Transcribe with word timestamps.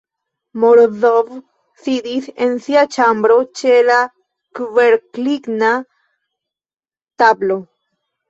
Morozov 0.61 1.27
sidis 1.81 2.29
en 2.45 2.55
sia 2.63 2.85
ĉambro 2.95 3.35
ĉe 3.59 3.75
la 3.91 3.99
kverkligna 4.61 5.71
tablo. 7.25 7.59